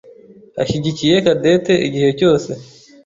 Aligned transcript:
ashyigikiye 0.61 1.15
Cadette 1.25 1.73
igihe 1.87 2.09
cyose. 2.19 2.49